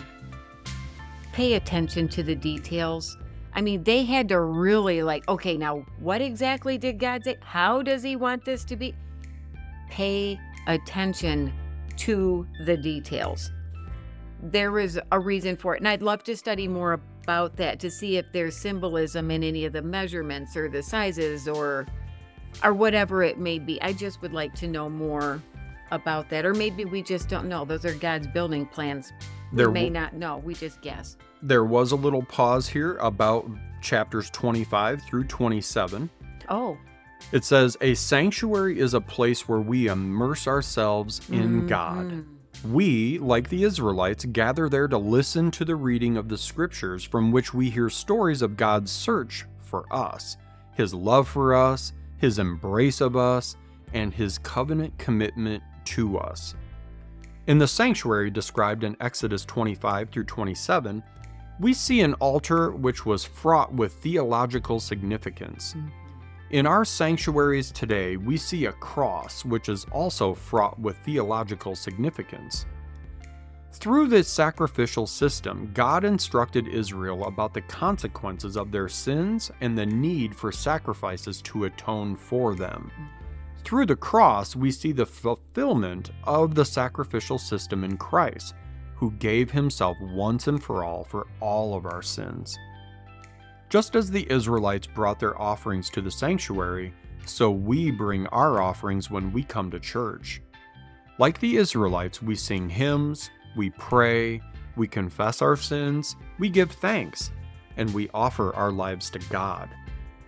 [1.33, 3.15] pay attention to the details.
[3.57, 7.37] I mean, they had to really like, okay, now what exactly did God say?
[7.41, 8.93] How does He want this to be?
[9.89, 11.51] Pay attention
[11.97, 13.51] to the details.
[14.43, 15.79] There is a reason for it.
[15.79, 19.65] And I'd love to study more about that to see if there's symbolism in any
[19.65, 21.87] of the measurements or the sizes or
[22.63, 23.81] or whatever it may be.
[23.81, 25.41] I just would like to know more
[25.89, 26.45] about that.
[26.45, 27.65] Or maybe we just don't know.
[27.65, 29.11] Those are God's building plans.
[29.53, 30.37] There we may w- not know.
[30.37, 31.17] We just guess.
[31.41, 33.49] There was a little pause here about
[33.81, 36.09] chapters 25 through 27.
[36.49, 36.77] Oh,
[37.31, 42.07] It says, A sanctuary is a place where we immerse ourselves in God.
[42.11, 42.25] mhm.
[42.71, 47.31] We, like the Israelites, gather there to listen to the reading of the scriptures from
[47.31, 50.37] which we hear stories of God's search for us,
[50.73, 53.55] His love for us, His embrace of us,
[53.93, 56.55] and His covenant commitment to us.
[57.47, 61.01] In the sanctuary described in Exodus 25 through 27,
[61.61, 65.71] we see an altar which was fraught with theological significance.
[65.71, 65.87] Hmm.
[66.49, 72.65] In our sanctuaries today, we see a cross which is also fraught with theological significance.
[73.71, 79.85] Through this sacrificial system, God instructed Israel about the consequences of their sins and the
[79.85, 82.91] need for sacrifices to atone for them.
[82.93, 83.16] Hmm.
[83.63, 88.55] Through the cross, we see the fulfillment of the sacrificial system in Christ,
[88.95, 92.57] who gave himself once and for all for all of our sins.
[93.69, 96.93] Just as the Israelites brought their offerings to the sanctuary,
[97.25, 100.41] so we bring our offerings when we come to church.
[101.19, 104.41] Like the Israelites, we sing hymns, we pray,
[104.77, 107.31] we confess our sins, we give thanks,
[107.75, 109.69] and we offer our lives to God.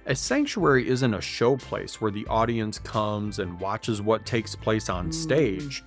[0.09, 4.89] A sanctuary isn't a show place where the audience comes and watches what takes place
[4.89, 5.83] on stage.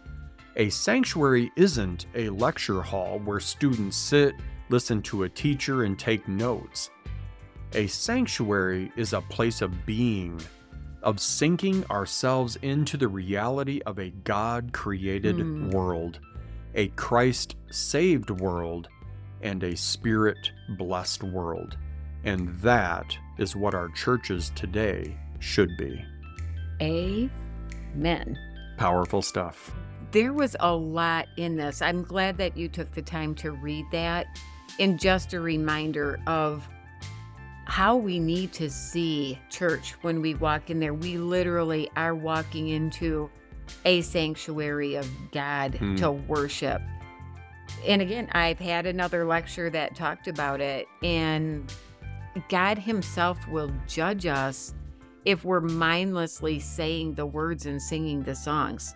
[0.54, 4.36] A sanctuary isn't a lecture hall where students sit,
[4.68, 6.90] listen to a teacher, and take notes.
[7.72, 10.40] A sanctuary is a place of being,
[11.02, 15.70] of sinking ourselves into the reality of a God created Hmm.
[15.70, 16.20] world,
[16.76, 18.86] a Christ saved world,
[19.40, 21.76] and a Spirit blessed world.
[22.22, 26.02] And that is what our churches today should be.
[26.80, 28.38] amen.
[28.78, 29.70] Powerful stuff.
[30.12, 31.82] There was a lot in this.
[31.82, 34.26] I'm glad that you took the time to read that.
[34.78, 36.66] And just a reminder of
[37.66, 40.94] how we need to see church when we walk in there.
[40.94, 43.30] We literally are walking into
[43.84, 45.94] a sanctuary of God Hmm.
[45.96, 46.82] to worship.
[47.86, 51.72] And again, I've had another lecture that talked about it, and
[52.48, 54.74] God Himself will judge us
[55.24, 58.94] if we're mindlessly saying the words and singing the songs.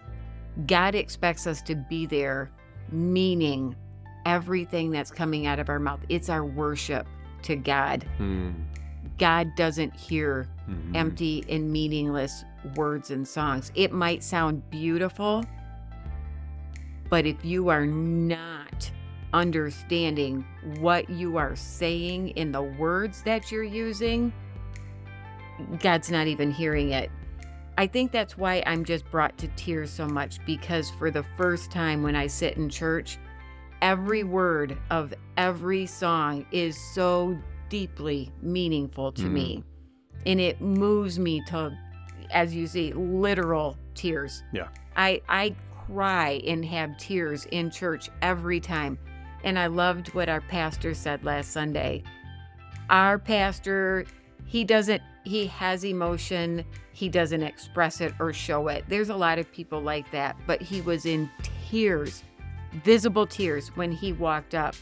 [0.67, 2.51] God expects us to be there,
[2.91, 3.77] meaning
[4.25, 6.01] everything that's coming out of our mouth.
[6.09, 7.07] It's our worship
[7.43, 8.05] to God.
[8.17, 8.51] Hmm.
[9.19, 10.97] God doesn't hear Mhm.
[10.97, 13.71] empty and meaningless words and songs.
[13.75, 15.45] It might sound beautiful,
[17.09, 18.91] but if you are not
[19.37, 20.45] understanding
[20.81, 24.33] what you are saying in the words that you're using,
[25.81, 27.11] God's not even hearing it.
[27.79, 31.71] I think that's why I'm just brought to tears so much because for the first
[31.71, 33.19] time when I sit in church,
[33.83, 39.33] every word of every song is so deeply meaningful to Mhm.
[39.33, 39.65] me.
[40.25, 41.77] And it moves me to,
[42.31, 44.43] as you see, literal tears.
[44.53, 44.69] Yeah.
[44.97, 45.55] I, I
[45.87, 48.99] cry and have tears in church every time.
[49.47, 52.03] And I loved what our pastor said last Sunday.
[52.91, 54.05] Our pastor,
[54.45, 58.85] he doesn't, he has emotion, he doesn't express it or show it.
[58.89, 61.31] There's a lot of people like that, but he was in
[61.71, 62.25] tears,
[62.83, 64.75] visible tears, when he walked up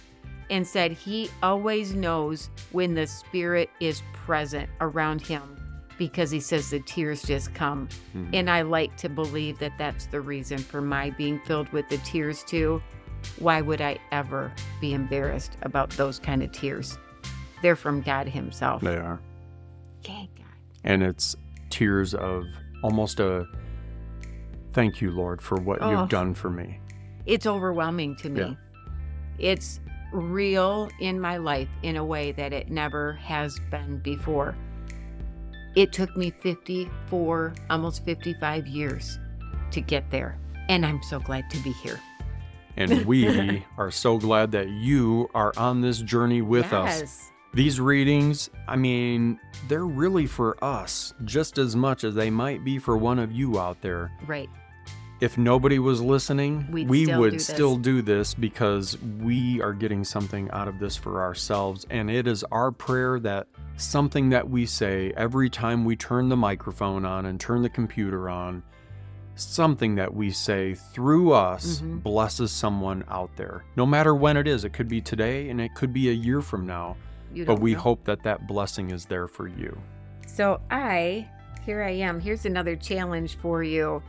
[0.49, 5.43] and said he always knows when the Spirit is present around him
[5.99, 7.87] because he says the tears just come.
[8.15, 8.31] Mhm.
[8.33, 11.99] And I like to believe that that's the reason for my being filled with the
[11.99, 12.83] tears too.
[13.39, 16.99] Why would I ever be embarrassed about those kind of tears?
[17.63, 18.83] They're from God Himself.
[18.83, 19.21] They are.
[20.07, 20.47] Yay, God.
[20.85, 21.35] And it's
[21.71, 22.45] tears of
[22.83, 23.47] almost a
[24.73, 25.91] thank you, Lord, for what Oh.
[25.91, 26.81] you've done for me.
[27.27, 28.41] It's overwhelming to me.
[28.41, 28.55] Yeah.
[29.39, 29.81] It's
[30.13, 34.55] real in my life in a way that it never has been before.
[35.75, 39.19] It took me 54, almost 55 years
[39.73, 40.39] to get there.
[40.69, 41.99] And I'm so glad to be here.
[42.77, 47.01] And we are so glad that you are on this journey with us.
[47.01, 47.31] Yes.
[47.53, 52.79] These readings, I mean, they're really for us just as much as they might be
[52.81, 54.11] for one of you out there.
[54.27, 54.51] Right.
[55.21, 59.73] if nobody was listening, We'd we still would do still do this because we are
[59.73, 61.87] getting something out of this for ourselves.
[61.91, 63.47] And it is our prayer that
[63.77, 68.29] something that we say every time we turn the microphone on and turn the computer
[68.29, 68.63] on,
[69.37, 72.03] something that we say through us Mhm.
[72.03, 73.65] blesses someone out there.
[73.77, 76.41] No matter when it is, it could be today and it could be a year
[76.41, 76.97] from now,
[77.47, 77.81] but we know.
[77.81, 79.77] hope that that blessing is there for you.
[80.27, 81.29] So I,
[81.65, 82.21] here I am.
[82.21, 84.03] Here's another challenge for you.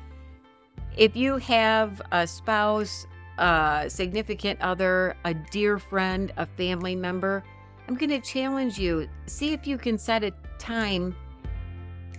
[0.97, 3.05] If you have a spouse,
[3.37, 7.43] a significant other, a dear friend, a family member,
[7.87, 9.07] I'm going to challenge you.
[9.25, 11.15] See if you can set a time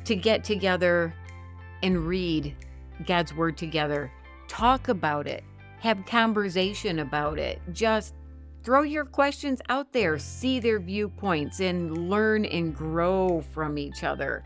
[0.05, 1.15] to get together
[1.83, 2.55] and read
[3.05, 4.11] God's word together.
[4.49, 5.45] Talk about it.
[5.81, 7.61] Have conversation about it.
[7.73, 8.15] Just
[8.63, 14.45] throw your questions out there, see their viewpoints, and learn and grow from each other.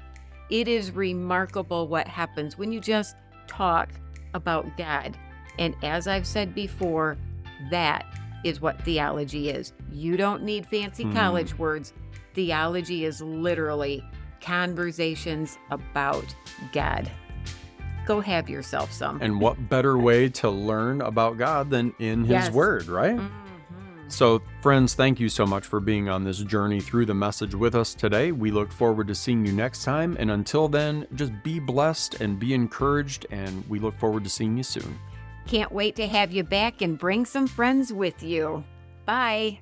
[0.51, 3.90] It is remarkable what happens when you just talk
[4.34, 5.16] about God.
[5.59, 7.16] And as I've said before,
[7.70, 8.05] that
[8.44, 9.72] is what theology is.
[9.92, 11.12] You don't need fancy Hmm.
[11.12, 11.92] college words.
[12.34, 14.03] Theology is literally
[14.40, 16.34] conversations about
[16.72, 17.11] God.
[18.07, 19.18] Go have yourself some.
[19.20, 22.51] And what better way to learn about God than in His Yes.
[22.53, 23.16] Word, right?
[23.16, 23.30] Mhm.
[24.09, 27.76] So, friends, thank you so much for being on this journey through the message with
[27.76, 28.32] us today.
[28.32, 30.16] We look forward to seeing you next time.
[30.18, 33.26] And until then, just be blessed and be encouraged.
[33.30, 34.98] And we look forward to seeing you soon.
[35.46, 38.64] Can't wait to have you back and bring some friends with you.
[39.07, 39.61] Bye.